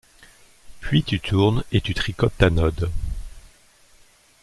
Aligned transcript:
Puis 0.79 1.03
tu 1.03 1.19
tournes 1.19 1.63
et 1.71 1.79
tu 1.79 1.93
tricotes 1.93 2.33
ta 2.35 2.49
node. 2.49 2.89